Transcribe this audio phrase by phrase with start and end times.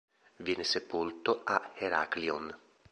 [0.37, 2.51] Viene sepolto a Heraklion.